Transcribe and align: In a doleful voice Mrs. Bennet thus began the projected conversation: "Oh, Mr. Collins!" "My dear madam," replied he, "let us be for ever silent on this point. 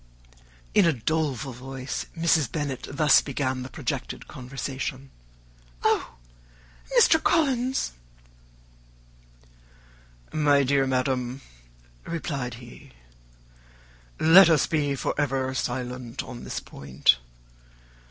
In 0.73 0.87
a 0.87 0.93
doleful 0.93 1.53
voice 1.53 2.07
Mrs. 2.17 2.51
Bennet 2.51 2.87
thus 2.89 3.21
began 3.21 3.61
the 3.61 3.69
projected 3.69 4.27
conversation: 4.27 5.11
"Oh, 5.83 6.15
Mr. 6.97 7.21
Collins!" 7.23 7.91
"My 10.33 10.63
dear 10.63 10.87
madam," 10.87 11.41
replied 12.03 12.55
he, 12.55 12.93
"let 14.19 14.49
us 14.49 14.65
be 14.65 14.95
for 14.95 15.13
ever 15.19 15.53
silent 15.53 16.23
on 16.23 16.45
this 16.45 16.59
point. 16.59 17.19